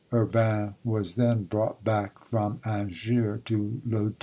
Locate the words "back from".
1.83-2.59